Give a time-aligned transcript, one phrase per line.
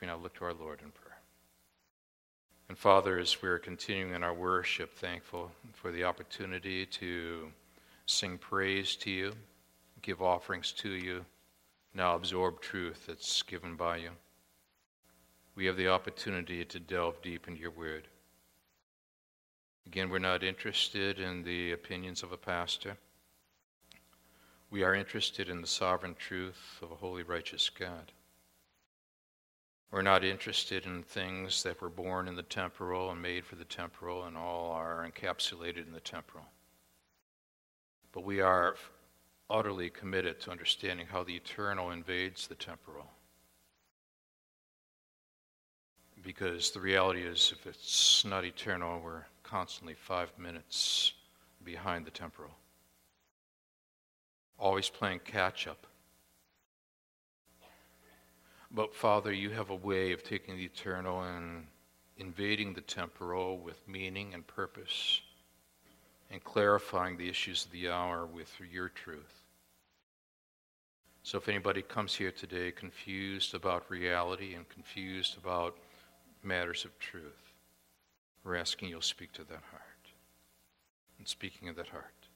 [0.00, 1.18] we now look to our Lord in prayer.
[2.68, 7.50] And Father, as we're continuing in our worship, thankful for the opportunity to
[8.06, 9.32] sing praise to you,
[10.02, 11.24] give offerings to you,
[11.94, 14.10] now absorb truth that's given by you.
[15.54, 18.08] We have the opportunity to delve deep into your word.
[19.86, 22.96] Again, we're not interested in the opinions of a pastor.
[24.70, 28.10] We are interested in the sovereign truth of a holy, righteous God.
[29.90, 33.64] We're not interested in things that were born in the temporal and made for the
[33.64, 36.46] temporal and all are encapsulated in the temporal.
[38.12, 38.76] But we are
[39.48, 43.10] utterly committed to understanding how the eternal invades the temporal.
[46.22, 51.12] Because the reality is, if it's not eternal, we're constantly five minutes
[51.62, 52.56] behind the temporal.
[54.58, 55.86] Always playing catch up.
[58.74, 61.68] But Father, you have a way of taking the eternal and
[62.16, 65.20] invading the temporal with meaning and purpose
[66.28, 69.44] and clarifying the issues of the hour with your truth.
[71.22, 75.76] So if anybody comes here today confused about reality and confused about
[76.42, 77.52] matters of truth,
[78.42, 79.82] we're asking you'll speak to that heart.
[81.18, 82.28] And speaking of that heart,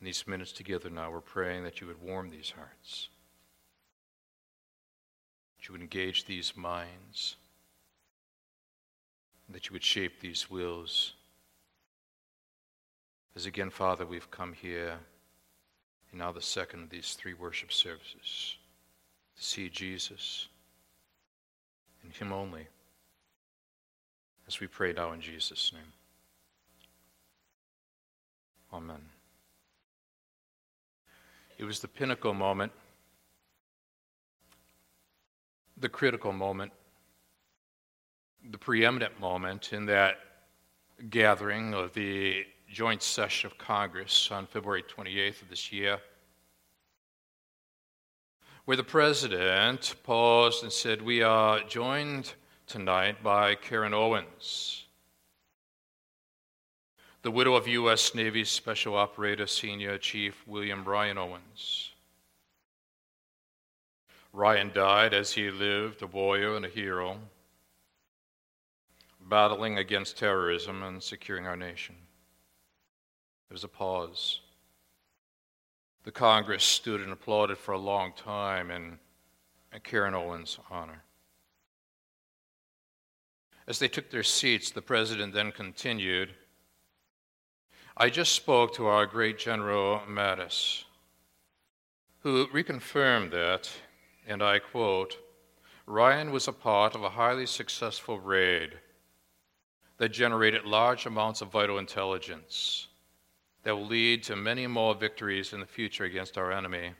[0.00, 3.08] in these minutes together now, we're praying that you would warm these hearts,
[5.68, 7.36] you would engage these minds,
[9.50, 11.12] that you would shape these wills.
[13.36, 14.98] As again, Father, we've come here
[16.12, 18.56] in now the second of these three worship services
[19.36, 20.48] to see Jesus
[22.02, 22.66] and Him only
[24.46, 25.92] as we pray now in Jesus' name.
[28.72, 29.00] Amen.
[31.58, 32.72] It was the pinnacle moment,
[35.80, 36.72] the critical moment,
[38.50, 40.18] the preeminent moment in that
[41.10, 45.98] gathering of the joint session of Congress on February 28th of this year,
[48.64, 52.34] where the president paused and said, We are joined
[52.66, 54.84] tonight by Karen Owens,
[57.22, 58.14] the widow of U.S.
[58.14, 61.87] Navy Special Operator Senior Chief William Ryan Owens.
[64.32, 67.18] Ryan died as he lived, a warrior and a hero,
[69.20, 71.96] battling against terrorism and securing our nation.
[73.48, 74.40] There was a pause.
[76.04, 78.98] The Congress stood and applauded for a long time in,
[79.72, 81.02] in Karen Owens' honor.
[83.66, 86.34] As they took their seats, the president then continued
[88.00, 90.84] I just spoke to our great General Mattis,
[92.20, 93.68] who reconfirmed that,
[94.28, 95.16] and I quote,
[95.86, 98.78] Ryan was a part of a highly successful raid
[99.96, 102.88] that generated large amounts of vital intelligence
[103.62, 106.92] that will lead to many more victories in the future against our enemy.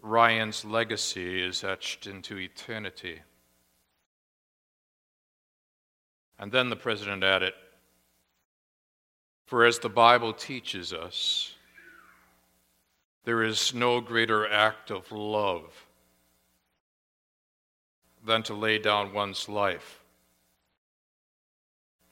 [0.00, 3.20] Ryan's legacy is etched into eternity.
[6.38, 7.52] And then the president added,
[9.46, 11.54] For as the Bible teaches us,
[13.24, 15.86] there is no greater act of love
[18.24, 20.00] than to lay down one's life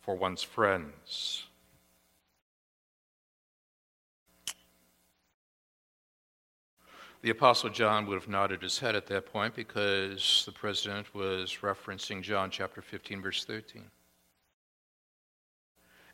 [0.00, 1.44] for one's friends.
[7.20, 11.58] The Apostle John would have nodded his head at that point because the president was
[11.62, 13.90] referencing John chapter 15, verse 13.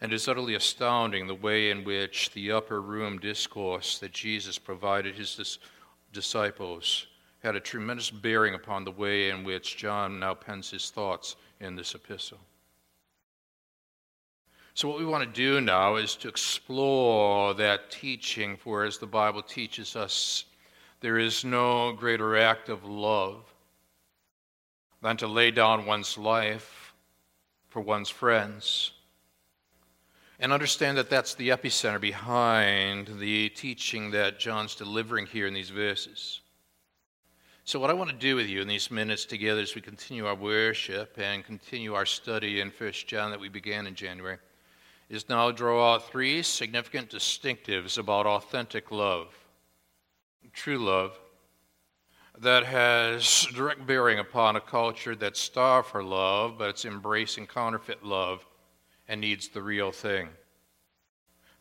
[0.04, 5.14] And it's utterly astounding the way in which the upper room discourse that Jesus provided
[5.14, 5.58] his dis-
[6.12, 7.06] disciples
[7.42, 11.74] had a tremendous bearing upon the way in which John now pens his thoughts in
[11.74, 12.40] this epistle.
[14.74, 19.06] So, what we want to do now is to explore that teaching, for as the
[19.06, 20.44] Bible teaches us,
[21.00, 23.42] there is no greater act of love
[25.00, 26.92] than to lay down one's life
[27.70, 28.90] for one's friends
[30.40, 35.70] and understand that that's the epicenter behind the teaching that John's delivering here in these
[35.70, 36.40] verses.
[37.64, 40.26] So, what I want to do with you in these minutes together as we continue
[40.26, 44.38] our worship and continue our study in 1 John that we began in January
[45.08, 49.34] is now draw out three significant distinctives about authentic love,
[50.52, 51.18] true love,
[52.38, 58.04] that has direct bearing upon a culture that's starved for love, but it's embracing counterfeit
[58.04, 58.44] love
[59.08, 60.28] and needs the real thing.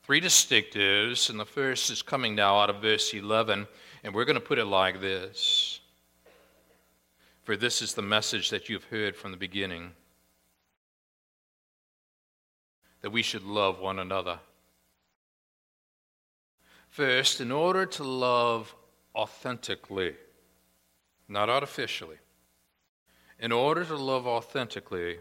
[0.03, 3.67] Three distinctives, and the first is coming now out of verse 11,
[4.03, 5.79] and we're going to put it like this
[7.43, 9.91] For this is the message that you've heard from the beginning
[13.01, 14.39] that we should love one another.
[16.89, 18.73] First, in order to love
[19.15, 20.15] authentically,
[21.27, 22.17] not artificially,
[23.39, 25.17] in order to love authentically,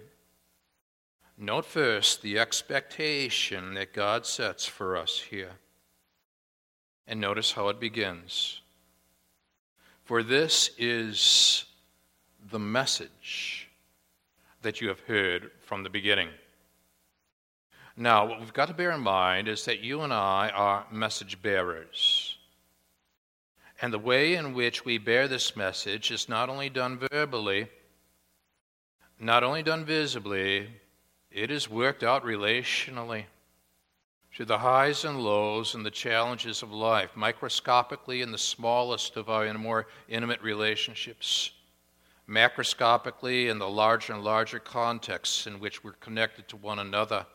[1.43, 5.51] note first the expectation that God sets for us here.
[7.07, 8.61] And notice how it begins.
[10.05, 11.65] For this is
[12.51, 13.69] the message
[14.63, 16.29] that you have heard from the beginning.
[17.97, 21.43] Now, what we've got to bear in mind is that you and I are message
[21.43, 22.39] bearers.
[23.83, 27.69] And the way in which we bear this message is not only done verbally,
[29.19, 30.69] not only done visibly,
[31.35, 33.25] it is worked out relationally
[34.35, 39.29] through the highs and lows and the challenges of life, microscopically in the smallest of
[39.29, 41.51] our more intimate relationships,
[42.29, 47.27] macroscopically in the larger and larger contexts in which we're connected to one another.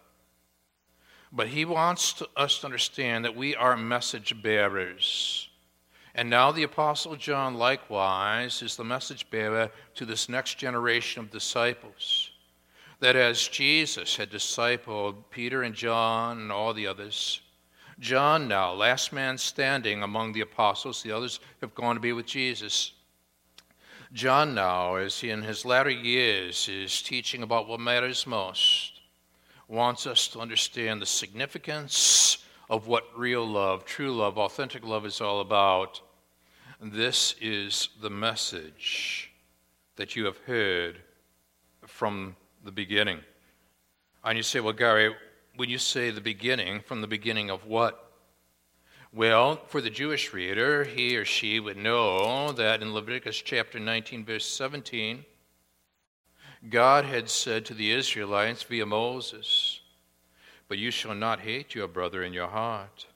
[1.31, 5.49] But he wants to, us to understand that we are message bearers.
[6.15, 11.29] And now the Apostle John, likewise, is the message bearer to this next generation of
[11.29, 12.31] disciples.
[12.99, 17.41] That as Jesus had discipled Peter and John and all the others,
[17.99, 22.25] John now, last man standing among the apostles, the others have gone to be with
[22.25, 22.93] Jesus.
[24.13, 29.01] John now, as he in his latter years is teaching about what matters most,
[29.67, 32.37] wants us to understand the significance
[32.69, 36.01] of what real love, true love, authentic love is all about.
[36.81, 39.31] This is the message
[39.95, 40.99] that you have heard
[41.85, 42.35] from
[42.67, 43.19] the beginning.
[44.25, 45.15] And you say, well, Gary,
[45.55, 48.11] when you say the beginning, from the beginning of what?
[49.13, 54.25] Well, for the Jewish reader, he or she would know that in Leviticus chapter 19,
[54.25, 55.23] verse 17,
[56.69, 59.79] God had said to the Israelites via Moses,
[60.67, 63.07] But you shall not hate your brother in your heart.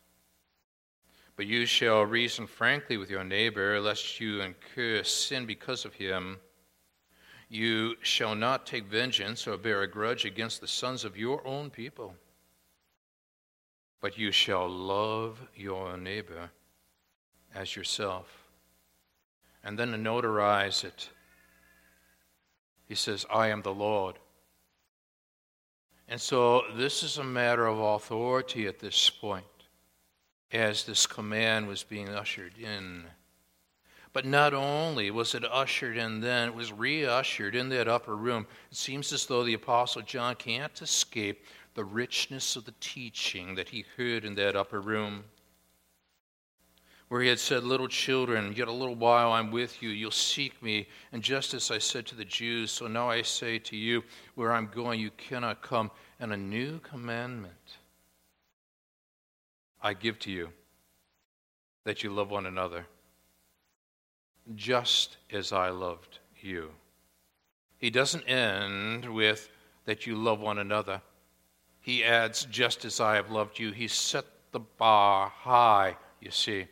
[1.36, 6.38] But you shall reason frankly with your neighbor, lest you incur sin because of him.
[7.52, 11.70] You shall not take vengeance or bear a grudge against the sons of your own
[11.70, 12.16] people,
[14.00, 16.50] but you shall love your neighbor
[17.54, 18.48] as yourself.
[19.64, 21.10] And then to notarize it
[22.92, 24.20] he says, I am the Lord.
[26.10, 29.46] And so this is a matter of authority at this point,
[30.52, 33.06] as this command was being ushered in.
[34.14, 38.46] But not only was it ushered in then, it was reushered in that upper room.
[38.70, 43.70] It seems as though the Apostle John can't escape the richness of the teaching that
[43.70, 45.24] he heard in that upper room
[47.12, 49.90] where he had said, Little children, yet a little while I'm with you.
[49.90, 50.88] You'll seek me.
[51.12, 54.02] And just as I said to the Jews, so now I say to you,
[54.36, 55.92] where I'm going, you cannot come.
[56.22, 57.80] And a new commandment
[59.82, 60.52] I give to you
[61.84, 62.86] that you love one another,
[64.56, 66.72] just as I loved you.
[67.78, 69.50] He doesn't end with
[69.86, 71.02] that you love one another.
[71.80, 73.72] He adds, just as I have loved you.
[73.72, 76.68] He set the bar high, you see.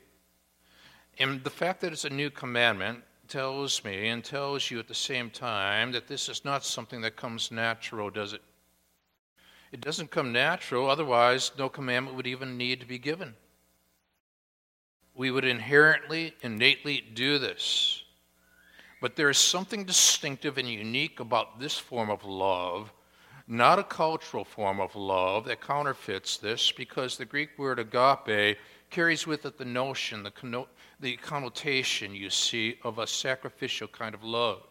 [1.17, 4.95] And the fact that it's a new commandment tells me and tells you at the
[4.95, 8.41] same time that this is not something that comes natural, does it?
[9.71, 13.35] It doesn't come natural, otherwise, no commandment would even need to be given.
[15.19, 18.03] We would inherently, innately do this.
[19.01, 22.93] But there is something distinctive and unique about this form of love,
[23.45, 28.57] not a cultural form of love that counterfeits this, because the Greek word agape
[28.89, 30.65] carries with it the notion, the,
[31.01, 34.61] the connotation, you see, of a sacrificial kind of love.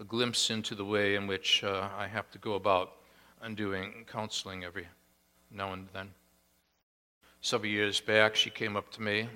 [0.00, 2.94] A glimpse into the way in which uh, I have to go about
[3.42, 4.88] undoing counseling every
[5.52, 6.10] now and then.
[7.40, 9.28] Several years back, she came up to me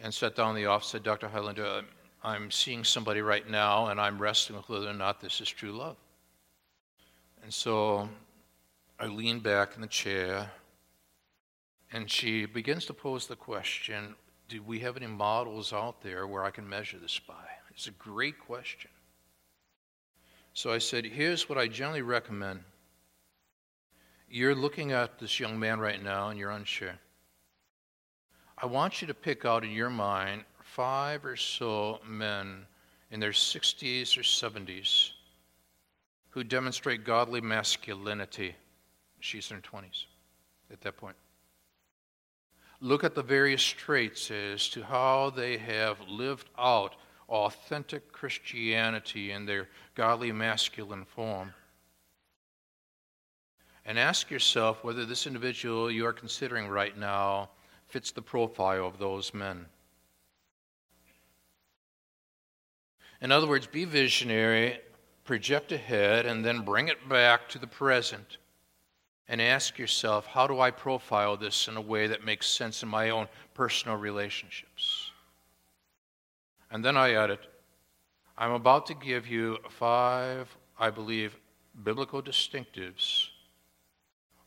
[0.00, 1.28] and sat down in the office said, Dr.
[1.28, 1.82] Highlander,
[2.22, 5.72] I'm seeing somebody right now and I'm wrestling with whether or not this is true
[5.72, 5.96] love.
[7.42, 8.08] And so
[9.00, 10.50] I leaned back in the chair
[11.92, 14.14] and she begins to pose the question
[14.48, 17.34] do we have any models out there where I can measure this by?
[17.70, 18.90] It's a great question.
[20.52, 22.60] So I said, here's what I generally recommend.
[24.28, 26.98] You're looking at this young man right now and you're unsure.
[28.62, 32.64] I want you to pick out in your mind five or so men
[33.10, 35.10] in their 60s or 70s
[36.30, 38.54] who demonstrate godly masculinity.
[39.20, 40.06] She's in her 20s
[40.70, 41.16] at that point
[42.82, 46.96] look at the various traits as to how they have lived out
[47.28, 51.54] authentic Christianity in their godly masculine form.
[53.86, 57.50] And ask yourself whether this individual you are considering right now
[57.92, 59.66] fits the profile of those men.
[63.20, 64.80] In other words, be visionary,
[65.24, 68.38] project ahead, and then bring it back to the present
[69.28, 72.88] and ask yourself, how do I profile this in a way that makes sense in
[72.88, 75.10] my own personal relationships?
[76.70, 77.40] And then I added,
[78.38, 81.36] I'm about to give you five, I believe,
[81.84, 83.28] biblical distinctives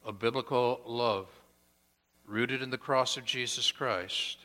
[0.04, 1.28] of biblical love
[2.26, 4.38] rooted in the cross of Jesus Christ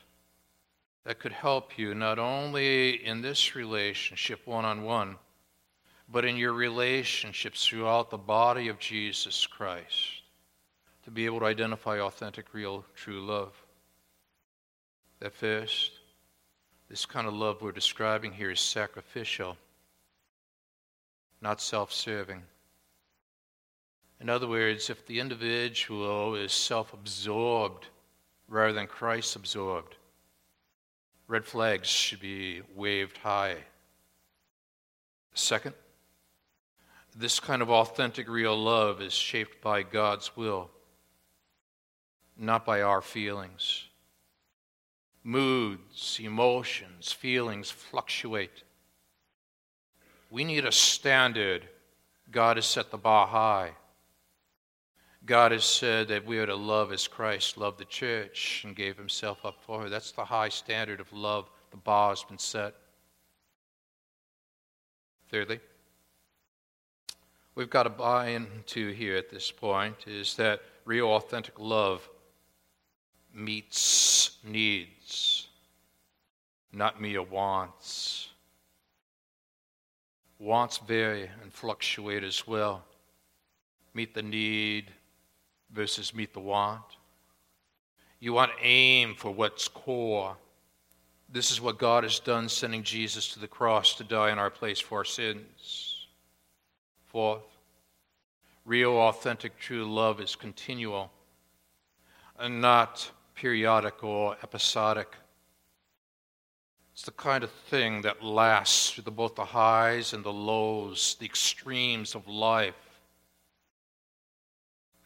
[1.03, 5.17] that could help you not only in this relationship one on one,
[6.09, 10.21] but in your relationships throughout the body of Jesus Christ
[11.03, 13.53] to be able to identify authentic, real, true love.
[15.19, 15.91] That first,
[16.89, 19.57] this kind of love we're describing here is sacrificial,
[21.41, 22.43] not self serving.
[24.21, 27.87] In other words, if the individual is self absorbed
[28.47, 29.95] rather than Christ absorbed,
[31.27, 33.57] red flags should be waved high.
[35.33, 35.73] Second,
[37.17, 40.69] this kind of authentic, real love is shaped by God's will,
[42.37, 43.85] not by our feelings.
[45.23, 48.63] Moods, emotions, feelings fluctuate.
[50.29, 51.67] We need a standard.
[52.29, 53.71] God has set the bar high.
[55.31, 58.97] God has said that we are to love as Christ loved the church and gave
[58.97, 59.87] himself up for her.
[59.89, 61.49] That's the high standard of love.
[61.69, 62.75] The bar has been set.
[65.29, 65.61] Thirdly,
[67.55, 72.09] we've got to buy into here at this point is that real authentic love
[73.33, 75.47] meets needs,
[76.73, 78.27] not mere wants.
[80.39, 82.83] Wants vary and fluctuate as well.
[83.93, 84.91] Meet the need
[85.73, 86.83] versus meet the want.
[88.19, 90.37] You want aim for what's core.
[91.29, 94.49] This is what God has done, sending Jesus to the cross to die in our
[94.49, 96.07] place for our sins.
[97.07, 97.41] Fourth,
[98.65, 101.11] real, authentic, true love is continual
[102.37, 105.15] and not periodic or episodic.
[106.93, 111.15] It's the kind of thing that lasts through the, both the highs and the lows,
[111.19, 112.75] the extremes of life.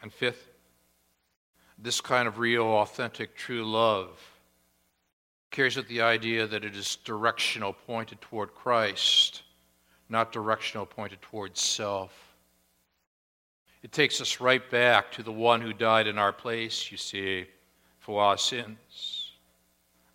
[0.02, 0.50] And fifth,
[1.78, 4.20] this kind of real, authentic, true love
[5.52, 9.44] carries with the idea that it is directional, pointed toward Christ,
[10.10, 12.36] not directional, pointed toward self.
[13.82, 17.46] It takes us right back to the one who died in our place, you see,
[18.00, 19.32] for our sins.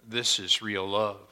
[0.06, 1.28] This is real love.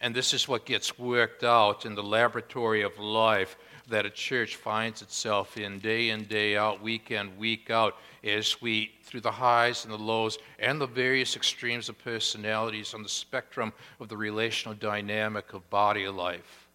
[0.00, 3.56] And this is what gets worked out in the laboratory of life
[3.90, 8.60] that a church finds itself in day in, day out, week in, week out, as
[8.62, 13.08] we, through the highs and the lows and the various extremes of personalities on the
[13.08, 16.68] spectrum of the relational dynamic of body life,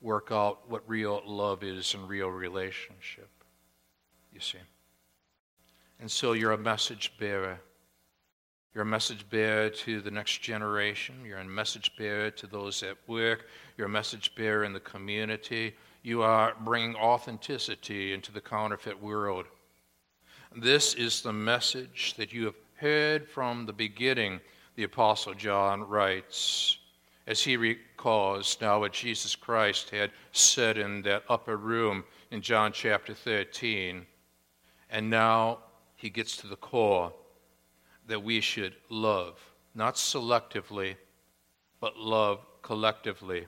[0.00, 3.30] work out what real love is and real relationship.
[4.32, 4.58] You see.
[6.00, 7.58] And so you're a message bearer.
[8.74, 11.16] You're a message bearer to the next generation.
[11.24, 13.46] You're a message bearer to those at work.
[13.76, 19.46] You're a message bearer in the community you are bringing authenticity into the counterfeit world.
[20.56, 24.40] This is the message that you have heard from the beginning,
[24.76, 26.78] the Apostle John writes,
[27.26, 32.72] as he recalls now what Jesus Christ had said in that upper room in John
[32.72, 34.06] chapter 13.
[34.88, 35.58] And now
[35.96, 37.12] he gets to the core
[38.06, 39.38] that we should love,
[39.74, 40.96] not selectively,
[41.80, 43.46] but love collectively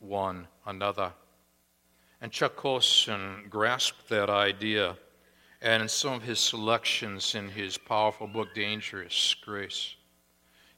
[0.00, 1.12] one another.
[2.20, 4.96] And Chuck Colson grasped that idea,
[5.62, 9.94] and in some of his selections in his powerful book, Dangerous Grace,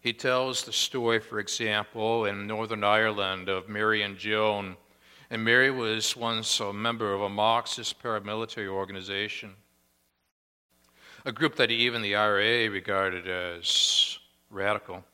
[0.00, 4.76] he tells the story, for example, in Northern Ireland of Mary and Joan.
[5.30, 9.54] And Mary was once a member of a Marxist paramilitary organization,
[11.25, 14.18] a group that even the IRA regarded as
[14.50, 15.04] radical.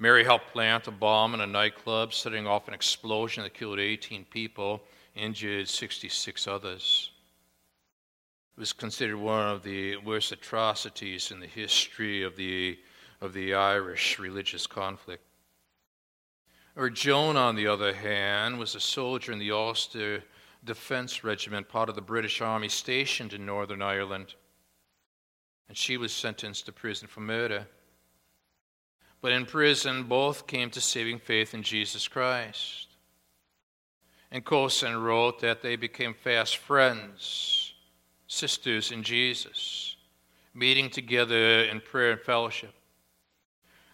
[0.00, 4.24] Mary helped plant a bomb in a nightclub, setting off an explosion that killed 18
[4.24, 4.82] people,
[5.14, 7.10] injured 66 others.
[8.56, 12.78] It was considered one of the worst atrocities in the history of the,
[13.20, 15.22] of the Irish religious conflict.
[16.76, 20.24] Or Joan, on the other hand, was a soldier in the Ulster
[20.64, 24.34] Defence Regiment, part of the British Army stationed in Northern Ireland.
[25.68, 27.66] And she was sentenced to prison for murder.
[29.20, 32.88] But in prison, both came to saving faith in Jesus Christ.
[34.30, 37.74] And Colson wrote that they became fast friends,
[38.26, 39.96] sisters in Jesus,
[40.54, 42.72] meeting together in prayer and fellowship.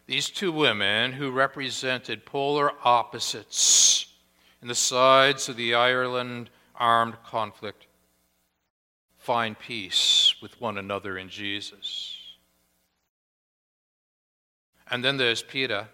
[0.06, 4.06] These two women, who represented polar opposites
[4.62, 7.86] in the sides of the Ireland armed conflict,
[9.18, 12.15] find peace with one another in Jesus.
[14.88, 15.88] And then there's Peter,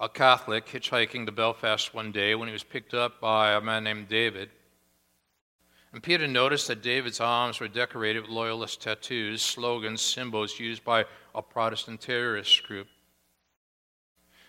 [0.00, 3.84] a Catholic, hitchhiking to Belfast one day when he was picked up by a man
[3.84, 4.50] named David.
[5.92, 11.04] And Peter noticed that David's arms were decorated with loyalist tattoos, slogans, symbols used by
[11.34, 12.88] a Protestant terrorist group.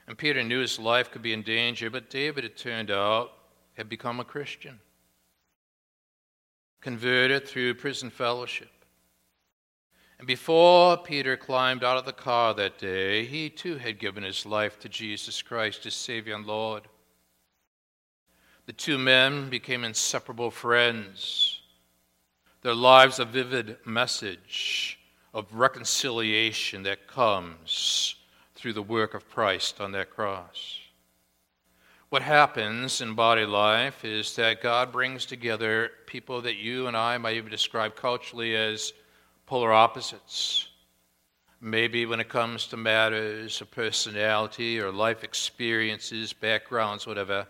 [0.08, 3.32] And Peter knew his life could be in danger, but David, it turned out,
[3.76, 4.80] had become a Christian,
[6.82, 8.70] converted through prison fellowship.
[10.18, 14.46] And before Peter climbed out of the car that day, he too had given his
[14.46, 16.84] life to Jesus Christ, his Savior and Lord.
[18.66, 21.62] The two men became inseparable friends.
[22.64, 25.00] Their lives a vivid message
[25.34, 28.16] of reconciliation that comes
[28.56, 30.80] through the work of Christ on that cross.
[32.10, 37.18] What happens in body life is that God brings together people that you and I
[37.18, 38.94] might even describe culturally as
[39.48, 40.68] polar opposites.
[41.60, 47.48] Maybe when it comes to matters of personality or life experiences, backgrounds, whatever.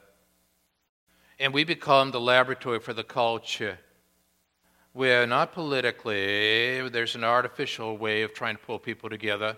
[1.39, 3.77] And we become the laboratory for the culture
[4.93, 9.55] where not politically, there's an artificial way of trying to pull people together.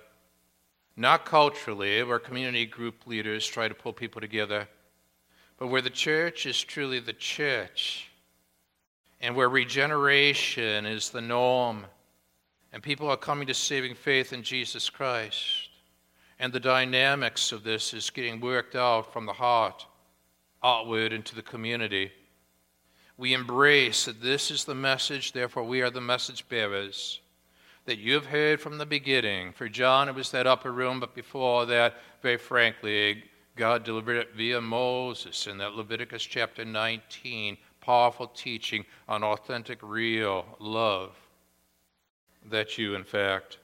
[0.97, 4.67] Not culturally, where community group leaders try to pull people together,
[5.57, 8.09] but where the church is truly the church,
[9.21, 11.85] and where regeneration is the norm
[12.71, 15.69] and people are coming to saving faith in Jesus Christ.
[16.39, 19.85] And the dynamics of this is getting worked out from the heart
[20.63, 22.11] outward into the community.
[23.17, 27.19] We embrace that this is the message, therefore, we are the message bearers
[27.85, 29.51] that you have heard from the beginning.
[29.51, 33.23] For John, it was that upper room, but before that, very frankly,
[33.55, 40.45] God delivered it via Moses in that Leviticus chapter 19, powerful teaching on authentic, real
[40.59, 41.18] love
[42.49, 43.57] that you in fact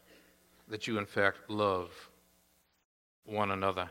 [0.68, 2.10] that you in fact love
[3.26, 3.90] one another.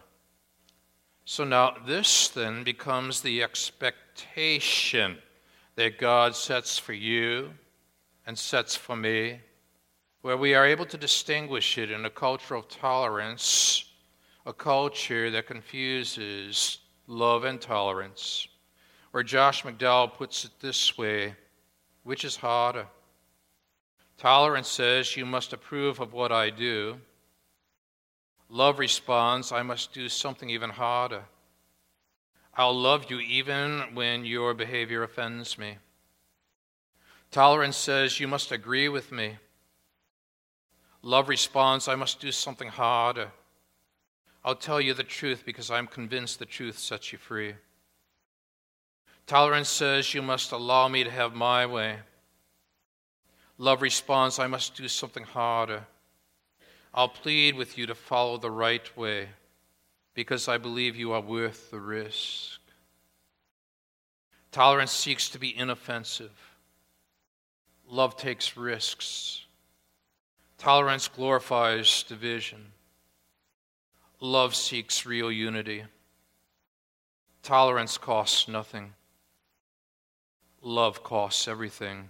[1.24, 5.18] So now this then becomes the expectation
[5.76, 7.50] that God sets for you
[8.26, 9.40] and sets for me,
[10.22, 13.90] where we are able to distinguish it in a culture of tolerance,
[14.46, 18.48] a culture that confuses love and tolerance.
[19.10, 21.34] Where Josh McDowell puts it this way
[22.02, 22.86] which is harder?
[24.16, 26.96] Tolerance says, You must approve of what I do.
[28.48, 31.24] Love responds, I must do something even harder.
[32.56, 35.78] I'll love you even when your behavior offends me.
[37.30, 39.38] Tolerance says, You must agree with me.
[41.02, 43.32] Love responds, I must do something harder.
[44.44, 47.54] I'll tell you the truth because I'm convinced the truth sets you free.
[49.26, 51.98] Tolerance says, You must allow me to have my way.
[53.58, 55.84] Love responds, I must do something harder.
[56.92, 59.28] I'll plead with you to follow the right way
[60.14, 62.60] because I believe you are worth the risk.
[64.52, 66.32] Tolerance seeks to be inoffensive.
[67.88, 69.44] Love takes risks.
[70.58, 72.66] Tolerance glorifies division.
[74.20, 75.84] Love seeks real unity.
[77.42, 78.94] Tolerance costs nothing.
[80.62, 82.08] Love costs everything.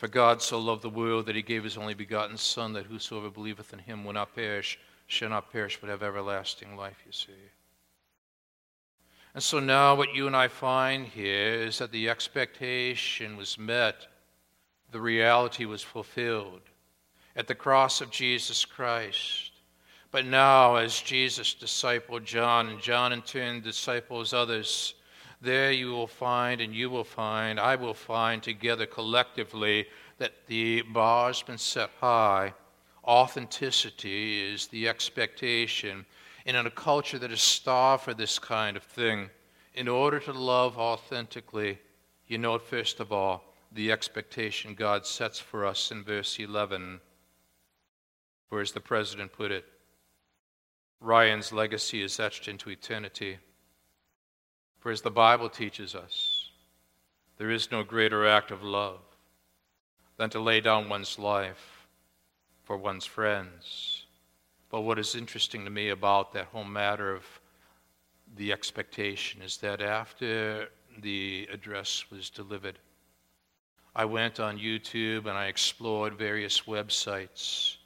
[0.00, 3.28] For God so loved the world that he gave his only begotten Son, that whosoever
[3.28, 7.34] believeth in him will not perish, shall not perish, but have everlasting life, you see.
[9.34, 14.06] And so now what you and I find here is that the expectation was met,
[14.90, 16.62] the reality was fulfilled
[17.36, 19.52] at the cross of Jesus Christ.
[20.10, 24.94] But now, as Jesus discipled John, and John in turn disciples others,
[25.40, 29.86] there you will find, and you will find, I will find together collectively
[30.18, 32.52] that the bar has been set high.
[33.04, 36.04] Authenticity is the expectation.
[36.44, 39.30] And in a culture that is starved for this kind of thing,
[39.74, 41.78] in order to love authentically,
[42.26, 47.00] you know, first of all, the expectation God sets for us in verse 11.
[48.50, 49.64] Or as the president put it,
[51.00, 53.38] Ryan's legacy is etched into eternity.
[54.80, 56.50] For as the Bible teaches us,
[57.36, 59.00] there is no greater act of love
[60.16, 61.86] than to lay down one's life
[62.64, 64.04] for one's friends.
[64.70, 67.24] But what is interesting to me about that whole matter of
[68.36, 72.78] the expectation is that after the address was delivered,
[73.94, 77.76] I went on YouTube and I explored various websites.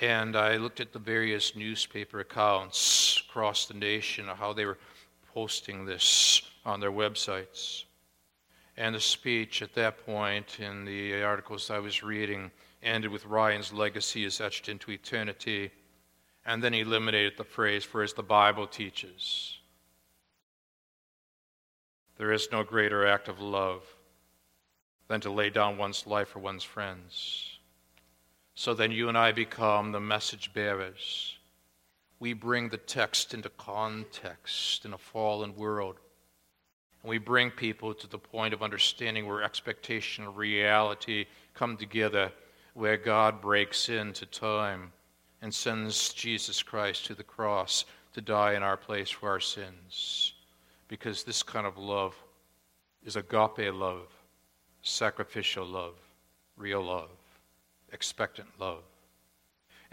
[0.00, 4.78] And I looked at the various newspaper accounts across the nation of how they were
[5.34, 7.84] posting this on their websites.
[8.76, 12.50] And the speech at that point in the articles I was reading
[12.82, 15.70] ended with Ryan's legacy is etched into eternity.
[16.46, 19.58] And then he eliminated the phrase, for as the Bible teaches.
[22.16, 23.82] There is no greater act of love
[25.08, 27.58] than to lay down one's life for one's friends.
[28.54, 31.36] So then you and I become the message bearers.
[32.24, 35.96] We bring the text into context in a fallen world.
[37.02, 42.32] And we bring people to the point of understanding where expectation and reality come together,
[42.72, 44.90] where God breaks into time
[45.42, 47.84] and sends Jesus Christ to the cross
[48.14, 50.32] to die in our place for our sins.
[50.88, 52.14] Because this kind of love
[53.04, 54.08] is agape love
[54.80, 55.96] sacrificial love,
[56.56, 57.10] real love,
[57.92, 58.84] expectant love.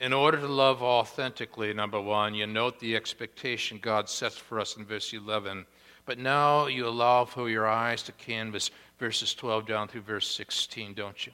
[0.01, 4.75] In order to love authentically, number one, you note the expectation God sets for us
[4.75, 5.65] in verse 11,
[6.05, 10.95] but now you allow for your eyes to canvas verses 12 down through verse 16,
[10.95, 11.31] don't you?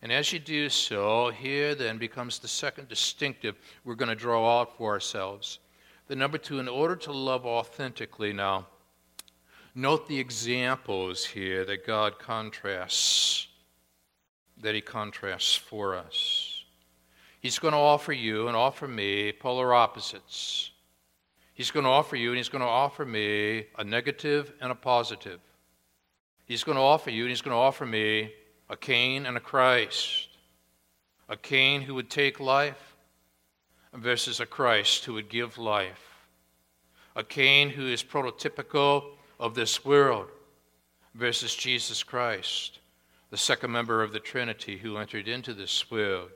[0.00, 4.60] And as you do so, here then becomes the second distinctive we're going to draw
[4.60, 5.58] out for ourselves.
[6.08, 8.66] The number two, in order to love authentically now,
[9.78, 13.46] Note the examples here that God contrasts,
[14.56, 16.45] that He contrasts for us.
[17.46, 20.72] He's going to offer you and offer me polar opposites.
[21.54, 24.74] He's going to offer you and He's going to offer me a negative and a
[24.74, 25.38] positive.
[26.44, 28.32] He's going to offer you and He's going to offer me
[28.68, 30.28] a Cain and a Christ.
[31.28, 32.96] A Cain who would take life
[33.94, 36.26] versus a Christ who would give life.
[37.14, 39.04] A Cain who is prototypical
[39.38, 40.26] of this world
[41.14, 42.80] versus Jesus Christ,
[43.30, 46.30] the second member of the Trinity who entered into this world.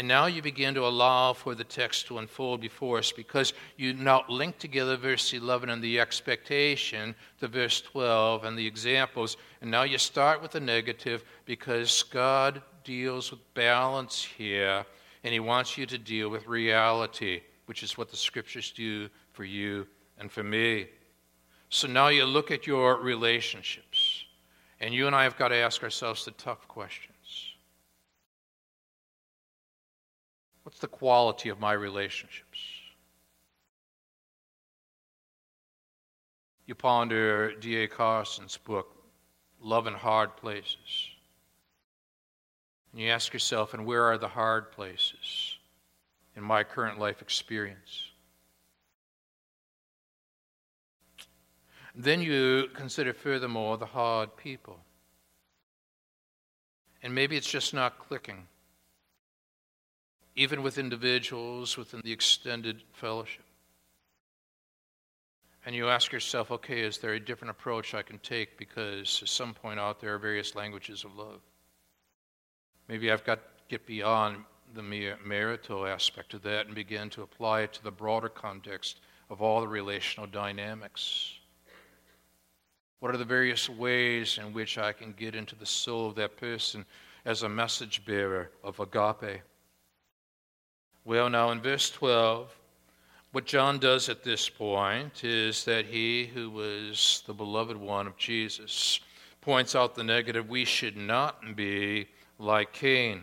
[0.00, 3.92] And now you begin to allow for the text to unfold before us because you
[3.92, 9.36] now link together verse 11 and the expectation to verse 12 and the examples.
[9.60, 14.86] And now you start with the negative because God deals with balance here
[15.22, 19.44] and He wants you to deal with reality, which is what the scriptures do for
[19.44, 19.86] you
[20.16, 20.86] and for me.
[21.68, 24.24] So now you look at your relationships,
[24.80, 27.19] and you and I have got to ask ourselves the tough questions.
[30.62, 32.58] What's the quality of my relationships?
[36.66, 37.88] You ponder D.A.
[37.88, 38.94] Carson's book,
[39.60, 41.10] Love in Hard Places.
[42.92, 45.58] And you ask yourself, and where are the hard places
[46.36, 48.10] in my current life experience?
[51.94, 54.78] Then you consider furthermore the hard people.
[57.02, 58.46] And maybe it's just not clicking,
[60.36, 63.44] even with individuals within the extended fellowship.
[65.66, 68.56] And you ask yourself, okay, is there a different approach I can take?
[68.56, 71.40] Because at some point out there are various languages of love.
[72.88, 77.22] Maybe I've got to get beyond the mere marital aspect of that and begin to
[77.22, 81.34] apply it to the broader context of all the relational dynamics.
[83.00, 86.36] What are the various ways in which I can get into the soul of that
[86.36, 86.84] person
[87.24, 89.42] as a message bearer of agape?
[91.04, 92.54] Well, now in verse 12,
[93.32, 98.16] what John does at this point is that he who was the beloved one of
[98.16, 99.00] Jesus
[99.40, 100.48] points out the negative.
[100.48, 102.08] We should not be
[102.38, 103.22] like Cain.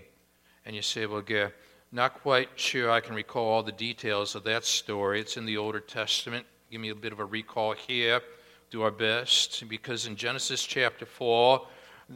[0.65, 1.49] And you say, well, yeah,
[1.91, 5.19] not quite sure I can recall all the details of that story.
[5.19, 6.45] It's in the Older Testament.
[6.71, 8.21] Give me a bit of a recall here
[8.69, 11.65] do our best because in Genesis chapter 4,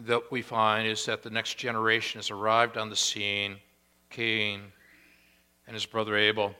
[0.06, 3.58] that we find is that the next generation has arrived on the scene
[4.10, 4.63] Cain
[5.67, 6.54] and his brother Abel.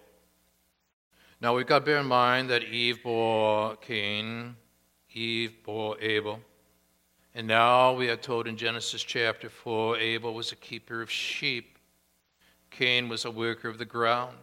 [1.40, 4.56] Now we've got to bear in mind that Eve bore Cain,
[5.14, 6.40] Eve bore Abel.
[7.34, 11.78] And now we are told in Genesis chapter 4 Abel was a keeper of sheep,
[12.70, 14.38] Cain was a worker of the ground.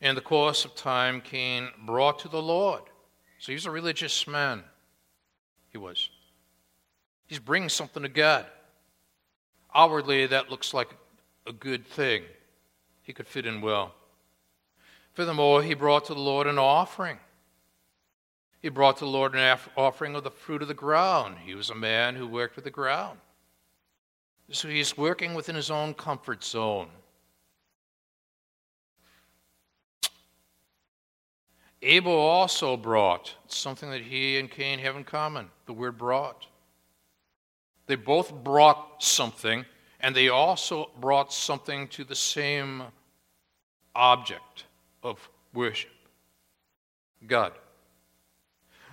[0.00, 2.82] In the course of time, Cain brought to the Lord
[3.40, 4.62] so he's a religious man.
[5.70, 6.10] He was.
[7.26, 8.44] He's bringing something to God.
[9.74, 10.94] Outwardly, that looks like
[11.46, 12.24] a good thing.
[13.10, 13.92] He could fit in well.
[15.14, 17.18] Furthermore, he brought to the Lord an offering.
[18.62, 21.38] He brought to the Lord an offering of the fruit of the ground.
[21.44, 23.18] He was a man who worked with the ground.
[24.52, 26.86] So he's working within his own comfort zone.
[31.82, 36.46] Abel also brought something that he and Cain have in common the word brought.
[37.88, 39.66] They both brought something,
[39.98, 42.84] and they also brought something to the same
[44.00, 44.64] object
[45.02, 45.90] of worship
[47.26, 47.52] God.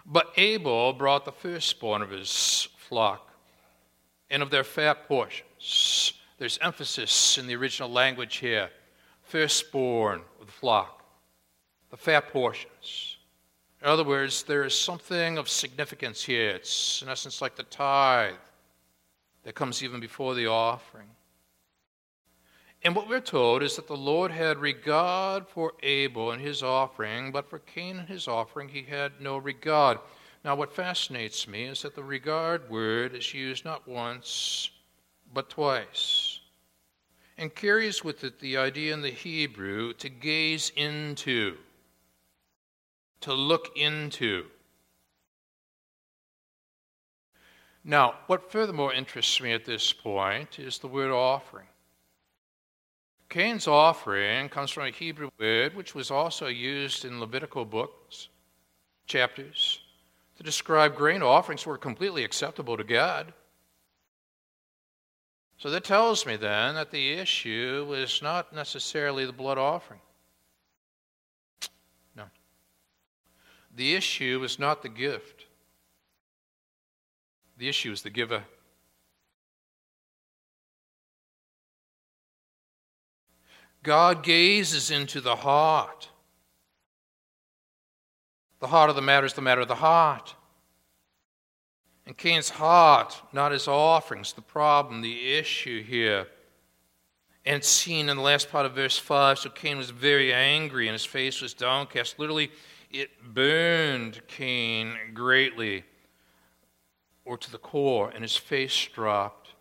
[0.06, 3.32] But Abel brought the firstborn of his flock
[4.30, 6.14] and of their fat portions.
[6.38, 8.70] There's emphasis in the original language here
[9.24, 11.04] firstborn of the flock,
[11.90, 13.18] the fat portions.
[13.82, 16.52] In other words, there is something of significance here.
[16.52, 18.36] It's, in essence, like the tithe
[19.44, 21.10] that comes even before the offering.
[22.88, 27.34] And what we're told is that the Lord had regard for Abel and his offering,
[27.34, 29.98] but for Cain and his offering he had no regard.
[30.46, 34.70] Now, what fascinates me is that the regard word is used not once,
[35.34, 36.40] but twice,
[37.38, 41.58] and carries with it the idea in the Hebrew to gaze into,
[43.20, 44.46] to look into.
[47.84, 51.68] Now, what furthermore interests me at this point is the word offering.
[53.30, 58.30] Cain's offering comes from a Hebrew word which was also used in Levitical books,
[59.06, 59.82] chapters,
[60.38, 63.34] to describe grain offerings were completely acceptable to God.
[65.58, 70.00] So that tells me then that the issue was not necessarily the blood offering.
[72.16, 72.26] No.
[73.76, 75.48] The issue was not the gift.
[77.58, 78.44] The issue is the giver.
[83.88, 86.10] God gazes into the heart.
[88.60, 90.36] The heart of the matter is the matter of the heart.
[92.06, 96.28] And Cain's heart, not his offerings, the problem, the issue here.
[97.46, 100.94] And seen in the last part of verse 5, so Cain was very angry and
[100.94, 102.20] his face was downcast.
[102.20, 102.52] Literally,
[102.92, 105.86] it burned Cain greatly
[107.24, 109.52] or to the core, and his face dropped.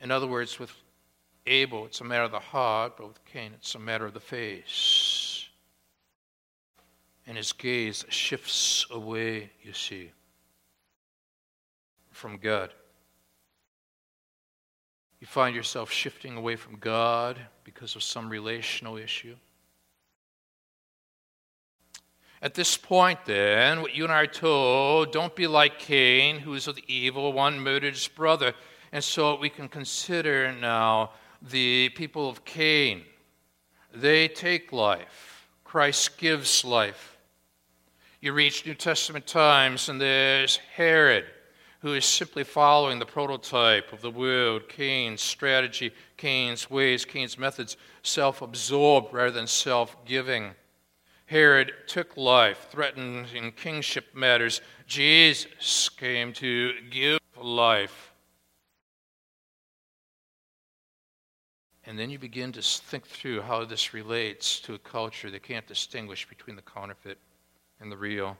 [0.00, 0.72] In other words, with
[1.46, 4.20] Abel, it's a matter of the heart, but with Cain, it's a matter of the
[4.20, 5.48] face.
[7.26, 10.12] And his gaze shifts away, you see,
[12.10, 12.72] from God.
[15.20, 19.36] You find yourself shifting away from God because of some relational issue.
[22.42, 26.54] At this point, then, what you and I are told don't be like Cain, who
[26.54, 28.52] is of the evil one, murdered his brother.
[28.92, 33.02] And so we can consider now the people of Cain.
[33.94, 37.16] They take life, Christ gives life.
[38.20, 41.26] You reach New Testament times, and there's Herod,
[41.80, 47.76] who is simply following the prototype of the world Cain's strategy, Cain's ways, Cain's methods,
[48.02, 50.54] self absorbed rather than self giving.
[51.26, 54.60] Herod took life, threatened in kingship matters.
[54.86, 58.12] Jesus came to give life.
[61.86, 65.66] And then you begin to think through how this relates to a culture that can't
[65.68, 67.18] distinguish between the counterfeit
[67.80, 68.36] and the real.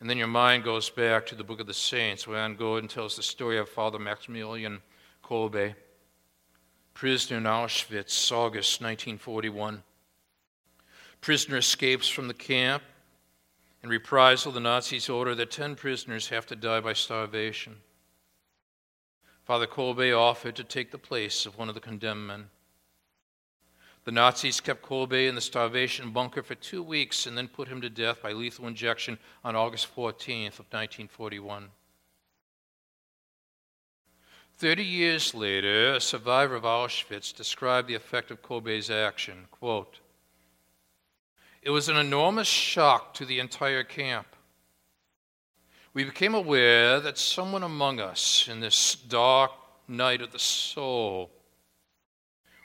[0.00, 2.88] And then your mind goes back to the book of the saints, where Anne Gordon
[2.88, 4.80] tells the story of Father Maximilian
[5.24, 5.74] Kolbe,
[6.92, 9.82] prisoner in Auschwitz, August 1941.
[11.22, 12.82] Prisoner escapes from the camp.
[13.82, 17.76] In reprisal, the Nazis order that 10 prisoners have to die by starvation.
[19.50, 22.50] Father Kolbe offered to take the place of one of the condemned men.
[24.04, 27.80] The Nazis kept Kolbe in the starvation bunker for two weeks and then put him
[27.80, 31.70] to death by lethal injection on August 14th of 1941.
[34.56, 39.48] Thirty years later, a survivor of Auschwitz described the effect of Kolbe's action.
[39.50, 39.98] Quote,
[41.60, 44.29] it was an enormous shock to the entire camp
[45.92, 49.50] we became aware that someone among us in this dark
[49.88, 51.30] night of the soul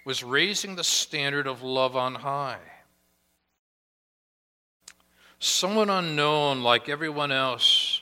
[0.05, 2.59] was raising the standard of love on high.
[5.39, 8.01] Someone unknown, like everyone else,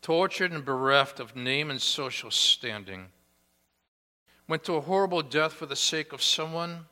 [0.00, 3.06] tortured and bereft of name and social standing,
[4.46, 6.86] went to a horrible death for the sake of someone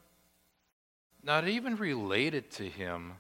[1.23, 3.13] not even related to him.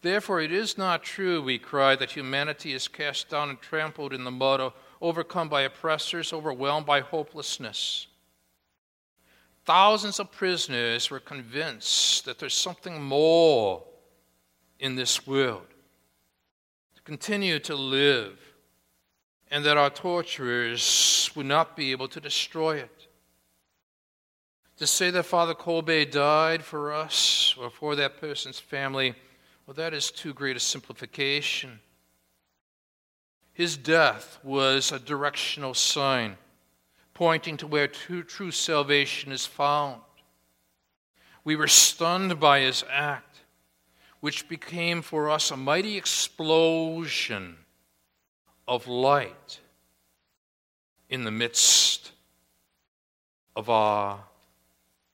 [0.00, 4.24] Therefore, it is not true, we cry, that humanity is cast down and trampled in
[4.24, 8.06] the mud, overcome by oppressors, overwhelmed by hopelessness.
[9.64, 13.84] Thousands of prisoners were convinced that there's something more
[14.78, 15.66] in this world
[16.94, 18.38] to continue to live,
[19.50, 23.08] and that our torturers would not be able to destroy it.
[24.76, 29.16] To say that Father Kolbe died for us or for that person's family,
[29.68, 31.78] well, that is too great a simplification.
[33.52, 36.38] His death was a directional sign
[37.12, 40.00] pointing to where true, true salvation is found.
[41.44, 43.40] We were stunned by his act,
[44.20, 47.58] which became for us a mighty explosion
[48.66, 49.60] of light
[51.10, 52.12] in the midst
[53.54, 54.18] of our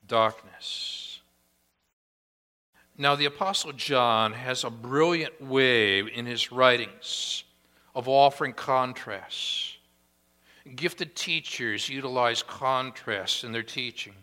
[0.07, 1.04] darkness.
[2.97, 7.43] Now, the Apostle John has a brilliant way in his writings
[7.93, 9.77] of offering contrasts.
[10.75, 14.15] Gifted teachers utilize contrasts in their teaching.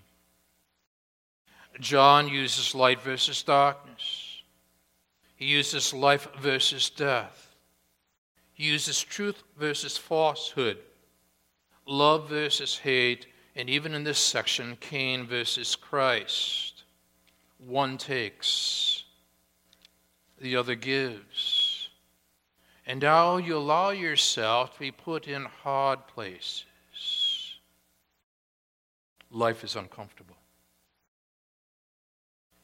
[1.80, 4.42] John uses light versus darkness,
[5.36, 7.54] he uses life versus death,
[8.52, 10.78] he uses truth versus falsehood,
[11.86, 16.71] love versus hate, and even in this section, Cain versus Christ.
[17.66, 19.04] One takes,
[20.40, 21.88] the other gives.
[22.86, 26.64] And now you allow yourself to be put in hard places.
[29.30, 30.36] Life is uncomfortable.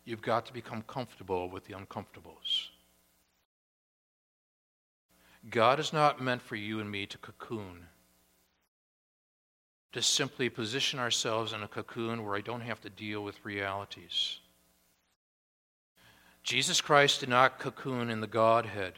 [0.04, 2.68] You've got to become comfortable with the uncomfortables.
[5.48, 7.86] God is not meant for you and me to cocoon
[9.92, 14.40] to simply position ourselves in a cocoon where I don't have to deal with realities.
[16.48, 18.94] Jesus Christ did not cocoon in the Godhead.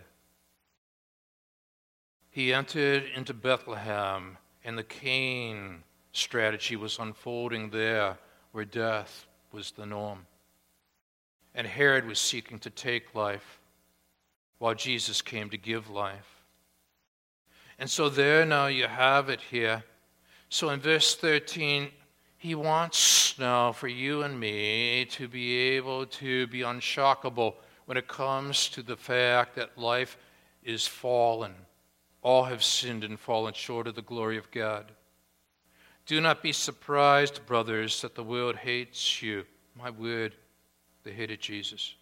[2.30, 5.82] He entered into Bethlehem, and the Cain
[6.12, 8.18] strategy was unfolding there,
[8.52, 10.28] where death was the norm.
[11.52, 13.58] And Herod was seeking to take life,
[14.58, 16.44] while Jesus came to give life.
[17.80, 19.82] And so, there now you have it here
[20.50, 21.90] so in verse 13,
[22.40, 27.53] he wants now for you and me to be able to be unshockable
[27.85, 30.16] when it comes to the fact that life
[30.62, 31.53] is fallen.
[32.22, 34.90] All have sinned and fallen short of the glory of God.
[36.07, 39.44] Do not be surprised, brothers, that the world hates you.
[39.79, 40.35] My word,
[41.05, 41.94] they hated Jesus.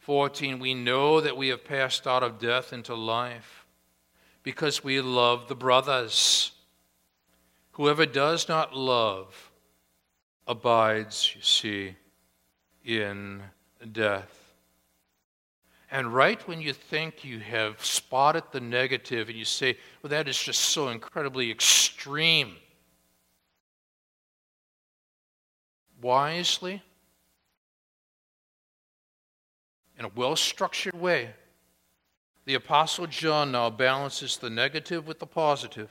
[0.00, 3.64] 14, we know that we have passed out of death into life
[4.42, 6.52] because we love the brothers.
[7.80, 9.52] Whoever does not love
[10.46, 11.96] abides, you see,
[12.84, 13.42] in
[13.92, 14.52] death.
[15.90, 20.28] And right when you think you have spotted the negative and you say, well, that
[20.28, 22.56] is just so incredibly extreme,
[26.02, 26.82] wisely,
[29.98, 31.30] in a well structured way,
[32.44, 35.88] the Apostle John now balances the negative with the positive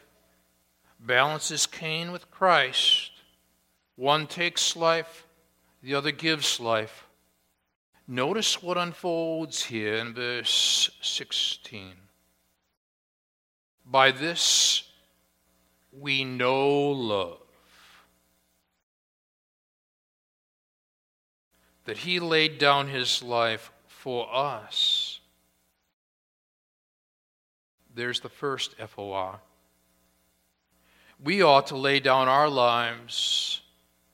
[0.99, 3.11] balances Cain with Christ.
[3.95, 5.25] One takes life,
[5.81, 7.07] the other gives life.
[8.07, 11.93] Notice what unfolds here in verse 16.
[13.85, 14.83] By this
[15.91, 17.39] we know love,
[21.85, 25.19] that he laid down his life for us.
[27.93, 29.39] There's the first FOR
[31.23, 33.61] we ought to lay down our lives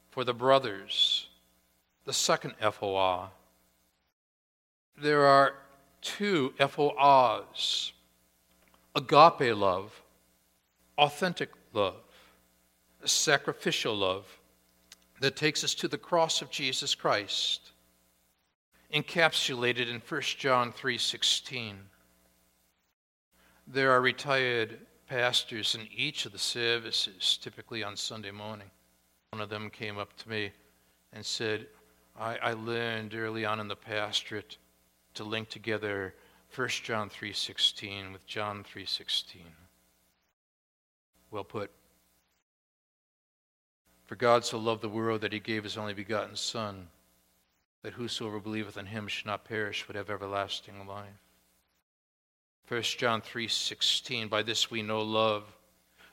[0.10, 1.28] for the brothers.
[2.06, 3.30] The second FOR.
[4.98, 5.56] There are
[6.02, 7.94] two FORs
[8.96, 10.02] agape love,
[10.98, 11.96] authentic love,
[13.04, 14.26] sacrificial love
[15.20, 17.72] that takes us to the cross of Jesus Christ,
[18.94, 21.90] encapsulated in 1 John 3:16.
[23.68, 28.70] There are retired pastors in each of the services, typically on Sunday morning.
[29.32, 30.52] One of them came up to me
[31.14, 31.68] and said,
[32.20, 34.58] I, I learned early on in the pastorate
[35.16, 36.14] to link together
[36.56, 39.42] 1 John 3.16 with John 3.16.
[41.32, 41.72] Well put.
[44.06, 46.88] For God so loved the world that he gave his only begotten Son,
[47.82, 51.25] that whosoever believeth in him should not perish but have everlasting life.
[52.68, 55.44] 1 John 3:16 By this we know love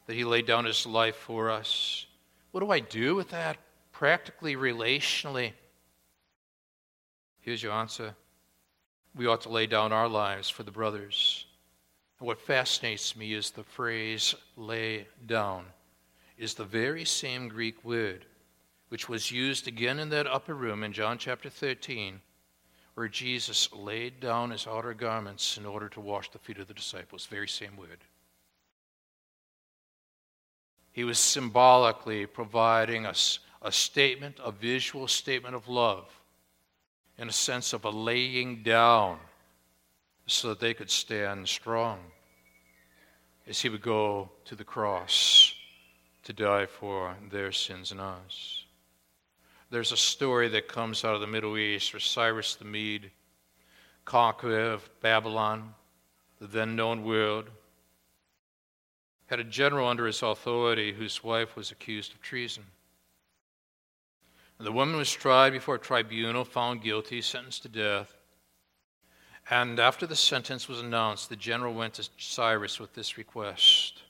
[0.06, 2.06] that he laid down his life for us.
[2.50, 3.58] What do I do with that
[3.92, 5.52] practically relationally?
[7.40, 8.14] Here's your answer.
[9.14, 11.46] We ought to lay down our lives for the brothers.
[12.18, 15.66] And what fascinates me is the phrase lay down
[16.38, 18.26] is the very same Greek word
[18.92, 22.20] which was used again in that upper room in John chapter 13
[22.94, 26.74] where Jesus laid down his outer garments in order to wash the feet of the
[26.74, 27.26] disciples.
[27.26, 27.98] Very same word.
[30.92, 36.04] He was symbolically providing us a statement, a visual statement of love,
[37.16, 39.18] in a sense of a laying down
[40.26, 41.98] so that they could stand strong
[43.46, 45.54] as he would go to the cross
[46.24, 48.64] to die for their sins and ours.
[49.72, 53.10] There's a story that comes out of the Middle East where Cyrus the Mede,
[54.04, 55.72] conqueror of Babylon,
[56.38, 57.48] the then known world,
[59.28, 62.64] had a general under his authority whose wife was accused of treason.
[64.58, 68.14] And the woman was tried before a tribunal, found guilty, sentenced to death.
[69.48, 74.02] And after the sentence was announced, the general went to Cyrus with this request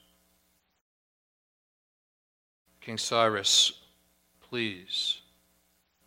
[2.81, 3.71] King Cyrus,
[4.41, 5.21] please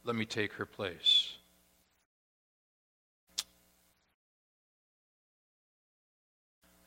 [0.07, 1.32] let me take her place.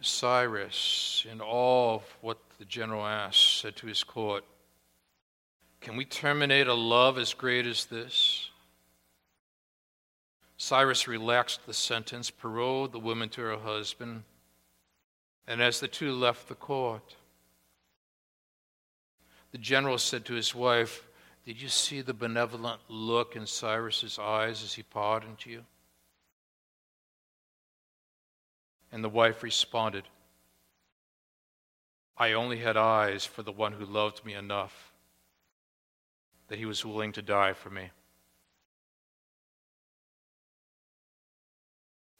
[0.02, 4.46] Cyrus, in all of what the general asked, said to his court,
[5.82, 8.50] Can we terminate a love as great as this?
[10.56, 14.24] Cyrus relaxed the sentence, paroled the woman to her husband,
[15.46, 17.16] and as the two left the court,
[19.52, 21.09] the general said to his wife,
[21.50, 25.66] Did you see the benevolent look in Cyrus's eyes as he pardoned you?
[28.92, 30.04] And the wife responded,
[32.16, 34.94] I only had eyes for the one who loved me enough
[36.50, 37.90] that he was willing to die for me.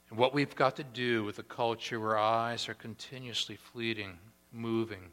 [0.10, 4.18] And what we've got to do with a culture where eyes are continuously fleeting,
[4.52, 5.12] moving,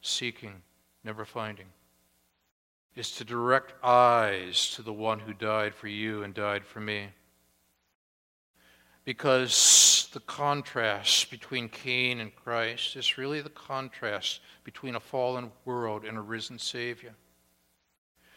[0.00, 0.62] seeking,
[1.04, 1.66] never finding,
[2.96, 7.08] is to direct eyes to the one who died for you and died for me.
[9.04, 16.04] Because the contrast between Cain and Christ is really the contrast between a fallen world
[16.04, 17.14] and a risen Savior.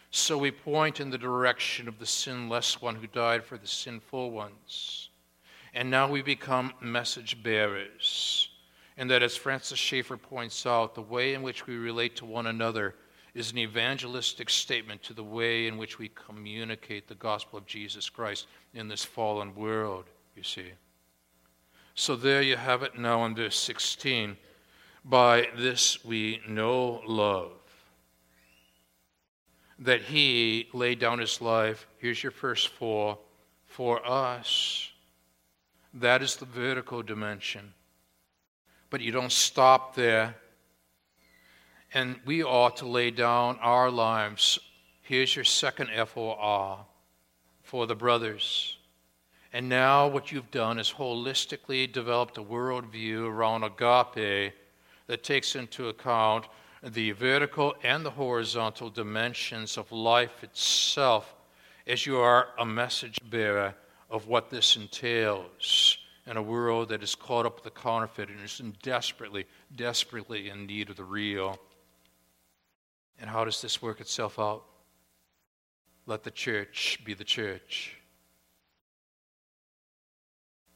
[0.10, 4.32] So we point in the direction of the sinless one who died for the sinful
[4.32, 5.10] ones.
[5.74, 8.50] And now we become message bearers.
[8.98, 12.48] And that, as Francis Schaeffer points out, the way in which we relate to one
[12.48, 12.96] another
[13.38, 18.10] is an evangelistic statement to the way in which we communicate the gospel of Jesus
[18.10, 20.72] Christ in this fallen world you see.
[21.94, 24.38] So there you have it now in verse 16.
[25.06, 27.52] By this we know love.
[29.78, 33.20] That he laid down his life, here's your first four,
[33.68, 34.90] for us.
[35.94, 37.74] That is the vertical dimension.
[38.90, 40.36] But you don't stop there.
[41.94, 44.60] And we ought to lay down our lives.
[45.02, 46.86] Here's your second F O R
[47.64, 48.78] for the brothers
[49.54, 54.54] and now, what you've done is holistically developed a worldview around agape
[55.08, 56.46] that takes into account
[56.84, 61.34] the vertical and the horizontal dimensions of life itself
[61.88, 63.74] as you are a message bearer
[64.12, 68.42] of what this entails in a world that is caught up with the counterfeit and
[68.42, 71.58] is desperately, desperately in need of the real.
[73.20, 74.64] And how does this work itself out?
[76.06, 77.98] Let the church be the church.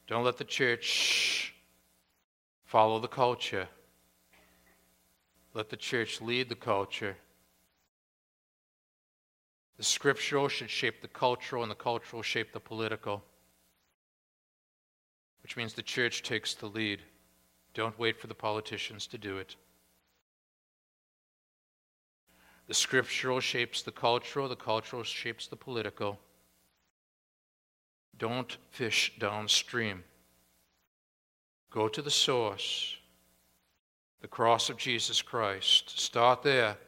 [0.06, 1.54] Don't let the church
[2.64, 3.68] follow the culture.
[5.54, 7.16] Let the church lead the culture.
[9.76, 13.22] The scriptural should shape the cultural, and the cultural shape the political,
[15.42, 17.02] which means the church takes the lead.
[17.74, 19.56] Don't wait for the politicians to do it.
[22.72, 26.18] The scriptural shapes the cultural, the cultural shapes the political.
[28.16, 30.04] Don't fish downstream.
[31.70, 32.96] Go to the source,
[34.22, 36.00] the cross of Jesus Christ.
[36.00, 36.78] Start there.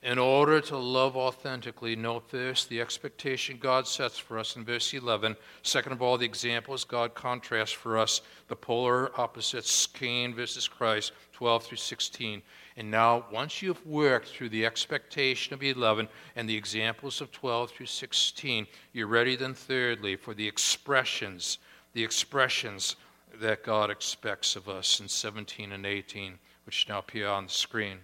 [0.00, 4.94] In order to love authentically, note first the expectation God sets for us in verse
[4.94, 5.36] 11.
[5.62, 11.10] Second of all, the examples God contrasts for us, the polar opposites, Cain versus Christ,
[11.32, 12.42] 12 through 16.
[12.76, 17.72] And now, once you've worked through the expectation of 11 and the examples of 12
[17.72, 21.58] through 16, you're ready then, thirdly, for the expressions,
[21.92, 22.94] the expressions
[23.40, 27.98] that God expects of us in 17 and 18, which now appear on the screen.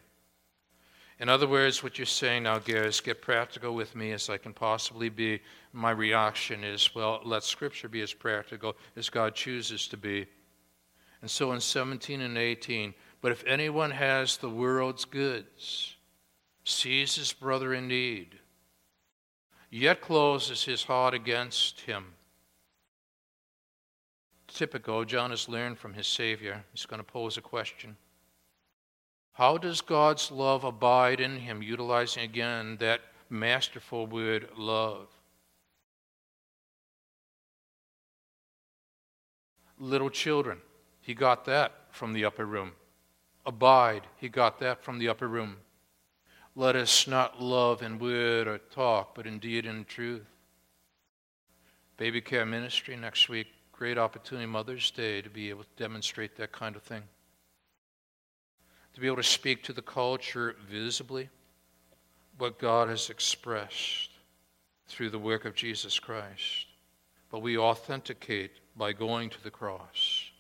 [1.21, 4.53] In other words, what you're saying now, Gary, get practical with me as I can
[4.53, 5.41] possibly be.
[5.73, 10.27] My reaction is, well, let Scripture be as practical as God chooses to be.
[11.21, 15.97] And so in 17 and 18, but if anyone has the world's goods,
[16.65, 18.39] sees his brother in need,
[19.71, 22.07] yet closes his heart against him,
[24.49, 26.65] typical, John has learned from his Savior.
[26.73, 27.97] He's going to pose a question.
[29.35, 31.61] How does God's love abide in him?
[31.61, 35.09] Utilizing again that masterful word, love.
[39.77, 40.59] Little children,
[41.01, 42.73] he got that from the upper room.
[43.45, 45.57] Abide, he got that from the upper room.
[46.55, 50.27] Let us not love in word or talk, but in deed and truth.
[51.97, 56.53] Baby care ministry next week, great opportunity, Mother's Day, to be able to demonstrate that
[56.53, 57.03] kind of thing.
[58.95, 61.29] To be able to speak to the culture visibly
[62.39, 64.11] what God has expressed
[64.87, 66.67] through the work of Jesus Christ.
[67.31, 70.31] But we authenticate by going to the cross,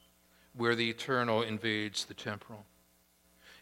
[0.56, 2.64] where the eternal invades the temporal.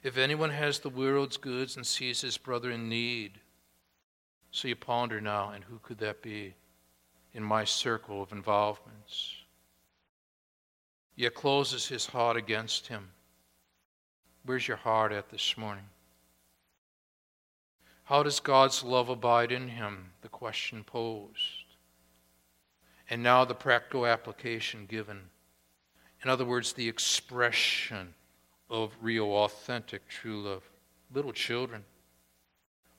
[0.02, 3.40] If anyone has the world's goods and sees his brother in need,
[4.50, 6.54] so you ponder now, and who could that be
[7.32, 9.36] in my circle of involvements?
[11.16, 13.08] Yet closes his heart against him.
[14.44, 15.84] Where's your heart at this morning?
[18.04, 20.10] How does God's love abide in him?
[20.22, 21.76] The question posed.
[23.08, 25.20] And now the practical application given.
[26.24, 28.14] In other words, the expression
[28.68, 30.62] of real, authentic, true love.
[31.14, 31.84] Little children,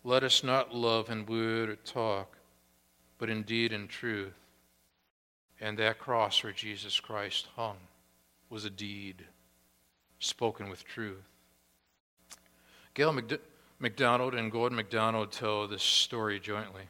[0.04, 2.38] let us not love in word or talk,
[3.18, 4.34] but in deed and truth.
[5.60, 7.78] And that cross where Jesus Christ hung
[8.50, 9.26] was a deed
[10.20, 11.32] spoken with truth.
[12.94, 13.18] Gail
[13.80, 16.84] MacDonald and Gordon MacDonald tell this story jointly.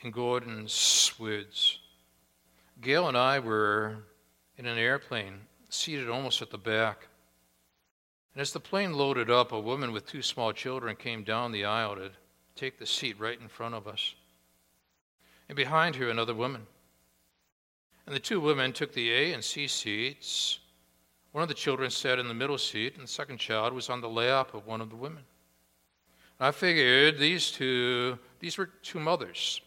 [0.00, 1.80] In Gordon's words,
[2.80, 3.98] Gail and I were
[4.56, 7.08] in an airplane seated almost at the back.
[8.32, 11.66] And as the plane loaded up, a woman with two small children came down the
[11.66, 12.10] aisle to
[12.56, 14.14] take the seat right in front of us.
[15.48, 16.66] And behind her, another woman.
[18.06, 20.59] And the two women took the A and C seats.
[21.32, 24.00] One of the children sat in the middle seat, and the second child was on
[24.00, 25.22] the lap of one of the women.
[26.38, 29.60] And I figured these two, these were two mothers.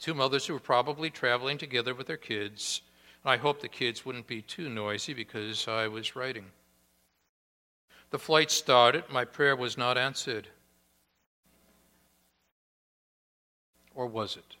[0.00, 2.80] Two mothers who were probably traveling together with their kids
[3.24, 6.46] I hoped the kids wouldn't be too noisy because I was writing.
[8.10, 9.04] The flight started.
[9.10, 10.48] My prayer was not answered.
[13.94, 14.56] Or was it?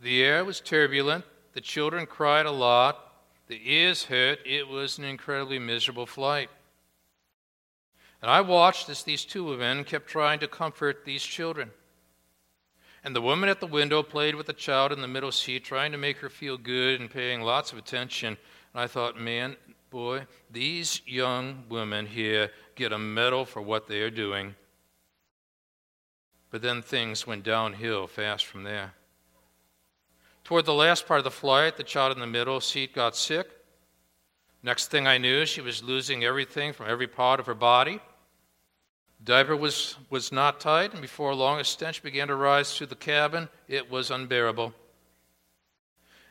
[0.00, 1.24] The air was turbulent.
[1.58, 3.14] The children cried a lot.
[3.48, 4.38] The ears hurt.
[4.46, 6.50] It was an incredibly miserable flight.
[8.22, 11.72] And I watched as these two women kept trying to comfort these children.
[13.02, 15.90] And the woman at the window played with the child in the middle seat, trying
[15.90, 18.36] to make her feel good and paying lots of attention.
[18.72, 19.56] And I thought, man,
[19.90, 24.54] boy, these young women here get a medal for what they are doing.
[26.52, 28.92] But then things went downhill fast from there.
[30.48, 33.50] Toward the last part of the flight, the child in the middle seat got sick.
[34.62, 38.00] Next thing I knew, she was losing everything from every part of her body.
[39.22, 42.94] Diaper was, was not tight, and before long a stench began to rise through the
[42.94, 43.50] cabin.
[43.68, 44.72] It was unbearable.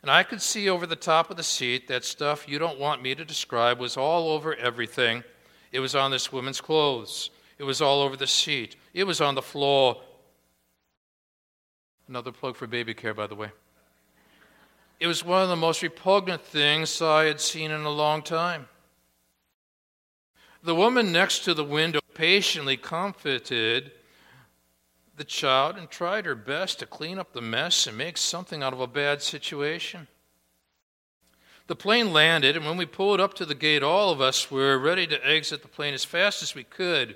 [0.02, 3.04] And I could see over the top of the seat that stuff you don't want
[3.04, 5.24] me to describe was all over everything.
[5.72, 7.30] It was on this woman's clothes.
[7.60, 8.78] It was all over the seat.
[8.96, 10.02] It was on the floor.
[12.08, 13.52] Another plug for baby care, by the way.
[15.00, 18.68] It was one of the most repugnant things I had seen in a long time.
[20.64, 23.92] The woman next to the window patiently comforted
[25.16, 28.74] the child and tried her best to clean up the mess and make something out
[28.74, 30.08] of a bad situation.
[31.68, 34.80] The plane landed, and when we pulled up to the gate, all of us were
[34.80, 37.16] ready to exit the plane as fast as we could.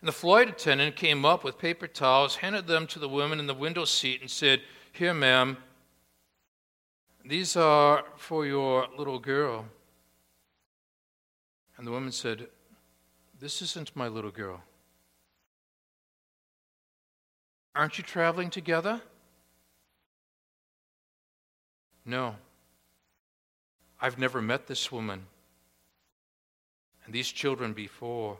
[0.00, 3.46] And the flight attendant came up with paper towels, handed them to the woman in
[3.46, 4.60] the window seat, and said,
[4.92, 5.56] Here, ma'am,
[7.24, 9.64] these are for your little girl.
[11.76, 12.48] And the woman said,
[13.40, 14.62] this isn't my little girl.
[17.74, 19.00] Aren't you traveling together?
[22.04, 22.36] No.
[24.00, 25.26] I've never met this woman
[27.04, 28.38] and these children before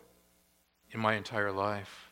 [0.92, 2.03] in my entire life.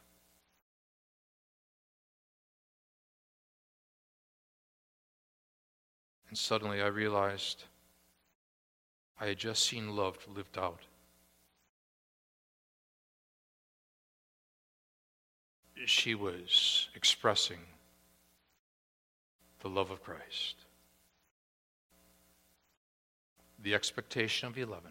[6.32, 7.64] And suddenly I realized
[9.20, 10.80] I had just seen love lived out.
[15.84, 17.58] she was expressing
[19.60, 20.64] the love of Christ.
[23.58, 24.90] The expectation of 11,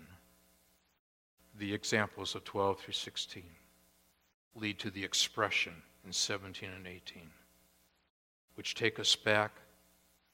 [1.58, 3.44] the examples of 12 through 16
[4.54, 5.74] lead to the expression
[6.06, 7.32] in 17 and 18,
[8.54, 9.61] which take us back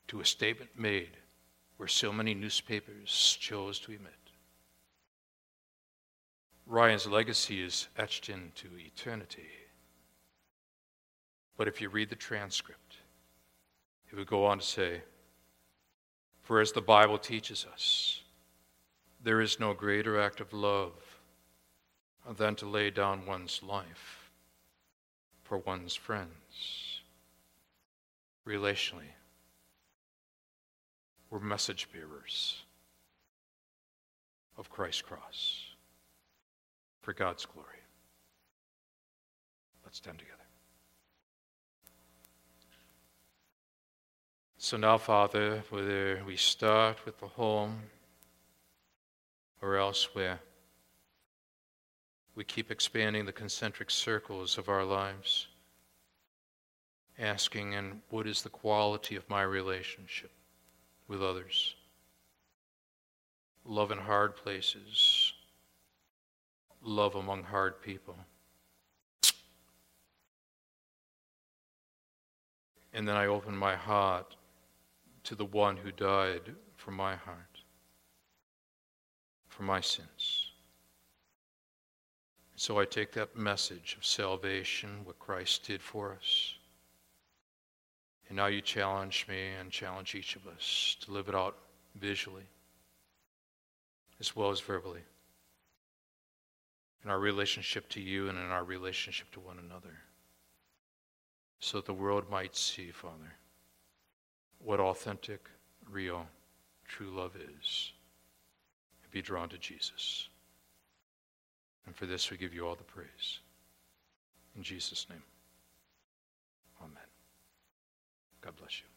[0.07, 1.17] to a statement made
[1.77, 4.13] where so many newspapers chose to emit.
[6.65, 9.47] Ryan's legacy is etched into eternity.
[11.55, 12.97] But if you read the transcript,
[14.11, 15.01] it would go on to say,
[16.41, 18.21] For as the Bible teaches us,
[19.23, 20.93] there is no greater act of love
[22.35, 24.29] than to lay down one's life
[25.43, 27.01] for one's friends.
[28.45, 29.13] Relationally,
[31.29, 32.63] we're message bearers
[34.57, 35.65] of Christ's cross
[37.01, 37.67] for God's glory.
[39.83, 40.33] Let's stand together.
[44.57, 47.83] So now, Father, whether we start with the home
[49.61, 50.39] or elsewhere,
[52.35, 55.47] we keep expanding the concentric circles of our lives,
[57.17, 60.31] asking, and what is the quality of my relationship
[61.07, 61.75] with others?
[63.65, 65.33] Love in hard places,
[66.81, 68.15] love among hard people.
[72.93, 74.35] And then I open my heart
[75.25, 77.61] to the one who died for my heart,
[79.49, 80.51] for my sins.
[82.55, 86.56] So I take that message of salvation, what Christ did for us.
[88.27, 91.57] And now you challenge me and challenge each of us to live it out
[91.95, 92.45] visually
[94.19, 95.01] as well as verbally
[97.03, 99.95] in our relationship to you and in our relationship to one another
[101.59, 103.37] so that the world might see, Father
[104.59, 105.49] what authentic,
[105.89, 106.25] real,
[106.85, 107.91] true love is
[109.03, 110.29] and be drawn to Jesus.
[111.85, 113.39] And for this, we give you all the praise.
[114.55, 115.23] In Jesus' name,
[116.81, 116.91] amen.
[118.41, 118.96] God bless you.